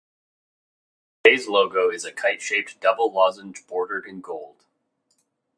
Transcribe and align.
Today's 1.23 1.47
logo 1.47 1.91
is 1.91 2.05
a 2.05 2.11
kite 2.11 2.41
shaped 2.41 2.79
double 2.81 3.13
lozenge 3.13 3.67
bordered 3.67 4.07
in 4.07 4.19
gold. 4.19 4.65